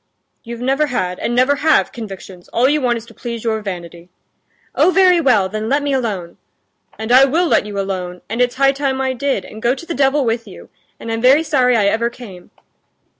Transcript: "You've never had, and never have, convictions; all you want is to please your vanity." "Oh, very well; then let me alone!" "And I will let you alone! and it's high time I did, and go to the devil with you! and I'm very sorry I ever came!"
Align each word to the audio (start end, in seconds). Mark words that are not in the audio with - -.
"You've 0.43 0.61
never 0.61 0.87
had, 0.87 1.19
and 1.19 1.35
never 1.35 1.57
have, 1.57 1.91
convictions; 1.91 2.47
all 2.47 2.67
you 2.67 2.81
want 2.81 2.97
is 2.97 3.05
to 3.05 3.13
please 3.13 3.43
your 3.43 3.61
vanity." 3.61 4.09
"Oh, 4.73 4.89
very 4.89 5.21
well; 5.21 5.47
then 5.47 5.69
let 5.69 5.83
me 5.83 5.93
alone!" 5.93 6.37
"And 6.97 7.11
I 7.11 7.25
will 7.25 7.45
let 7.45 7.67
you 7.67 7.79
alone! 7.79 8.21
and 8.27 8.41
it's 8.41 8.55
high 8.55 8.71
time 8.71 8.99
I 8.99 9.13
did, 9.13 9.45
and 9.45 9.61
go 9.61 9.75
to 9.75 9.85
the 9.85 9.93
devil 9.93 10.25
with 10.25 10.47
you! 10.47 10.71
and 10.99 11.11
I'm 11.11 11.21
very 11.21 11.43
sorry 11.43 11.77
I 11.77 11.85
ever 11.85 12.09
came!" 12.09 12.49